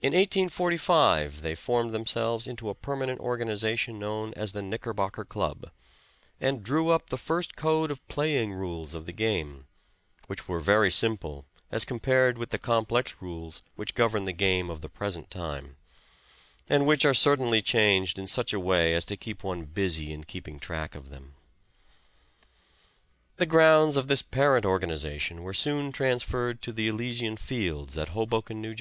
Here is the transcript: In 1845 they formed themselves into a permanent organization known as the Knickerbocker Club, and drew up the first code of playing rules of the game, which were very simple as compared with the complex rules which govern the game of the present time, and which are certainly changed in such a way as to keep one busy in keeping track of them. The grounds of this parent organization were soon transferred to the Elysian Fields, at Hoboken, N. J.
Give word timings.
In 0.00 0.12
1845 0.12 1.42
they 1.42 1.56
formed 1.56 1.92
themselves 1.92 2.46
into 2.46 2.68
a 2.68 2.74
permanent 2.76 3.18
organization 3.18 3.98
known 3.98 4.32
as 4.36 4.52
the 4.52 4.62
Knickerbocker 4.62 5.24
Club, 5.24 5.72
and 6.40 6.62
drew 6.62 6.90
up 6.90 7.10
the 7.10 7.16
first 7.18 7.56
code 7.56 7.90
of 7.90 8.06
playing 8.06 8.54
rules 8.54 8.94
of 8.94 9.06
the 9.06 9.12
game, 9.12 9.66
which 10.28 10.46
were 10.46 10.60
very 10.60 10.88
simple 10.88 11.46
as 11.68 11.84
compared 11.84 12.38
with 12.38 12.50
the 12.50 12.60
complex 12.60 13.16
rules 13.20 13.64
which 13.74 13.96
govern 13.96 14.24
the 14.24 14.32
game 14.32 14.70
of 14.70 14.82
the 14.82 14.88
present 14.88 15.32
time, 15.32 15.74
and 16.68 16.86
which 16.86 17.04
are 17.04 17.12
certainly 17.12 17.60
changed 17.60 18.20
in 18.20 18.28
such 18.28 18.52
a 18.52 18.60
way 18.60 18.94
as 18.94 19.04
to 19.04 19.16
keep 19.16 19.42
one 19.42 19.64
busy 19.64 20.12
in 20.12 20.22
keeping 20.22 20.60
track 20.60 20.94
of 20.94 21.08
them. 21.10 21.34
The 23.38 23.46
grounds 23.46 23.96
of 23.96 24.06
this 24.06 24.22
parent 24.22 24.64
organization 24.64 25.42
were 25.42 25.54
soon 25.54 25.90
transferred 25.90 26.62
to 26.62 26.72
the 26.72 26.86
Elysian 26.86 27.36
Fields, 27.36 27.98
at 27.98 28.10
Hoboken, 28.10 28.58
N. 28.58 28.62
J. 28.62 28.68